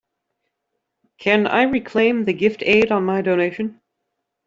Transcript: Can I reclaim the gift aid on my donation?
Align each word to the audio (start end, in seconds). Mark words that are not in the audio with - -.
Can 1.19 1.45
I 1.45 1.61
reclaim 1.61 2.25
the 2.25 2.33
gift 2.33 2.63
aid 2.65 2.91
on 2.91 3.05
my 3.05 3.21
donation? 3.21 3.79